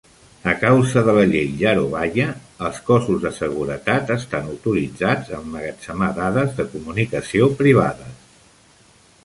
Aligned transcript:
A 0.51 0.53
causa 0.59 1.01
de 1.07 1.13
la 1.17 1.25
llei 1.33 1.51
Yarovaya, 1.63 2.25
els 2.69 2.79
cossos 2.87 3.19
de 3.27 3.31
seguretat 3.35 4.09
estan 4.17 4.49
autoritzats 4.55 5.29
a 5.29 5.37
emmagatzemar 5.43 6.09
dades 6.23 6.59
de 6.61 6.69
comunicació 6.75 7.51
privades. 7.61 8.41